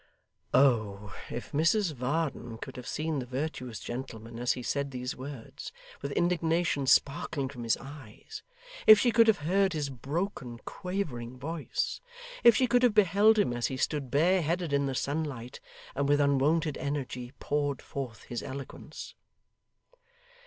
Oh! 0.51 1.13
If 1.29 1.51
Mrs 1.51 1.93
Varden 1.93 2.57
could 2.57 2.75
have 2.75 2.87
seen 2.87 3.19
the 3.19 3.27
virtuous 3.27 3.79
gentleman 3.79 4.39
as 4.39 4.53
he 4.53 4.63
said 4.63 4.89
these 4.89 5.15
words, 5.15 5.71
with 6.01 6.11
indignation 6.13 6.87
sparkling 6.87 7.47
from 7.49 7.61
his 7.61 7.77
eyes 7.77 8.41
if 8.87 8.97
she 8.99 9.11
could 9.11 9.27
have 9.27 9.37
heard 9.45 9.73
his 9.73 9.91
broken, 9.91 10.57
quavering 10.65 11.37
voice 11.37 12.01
if 12.43 12.55
she 12.55 12.65
could 12.65 12.81
have 12.81 12.95
beheld 12.95 13.37
him 13.37 13.53
as 13.53 13.67
he 13.67 13.77
stood 13.77 14.09
bareheaded 14.09 14.73
in 14.73 14.87
the 14.87 14.95
sunlight, 14.95 15.59
and 15.93 16.09
with 16.09 16.19
unwonted 16.19 16.77
energy 16.79 17.33
poured 17.39 17.79
forth 17.79 18.23
his 18.23 18.41
eloquence! 18.41 19.13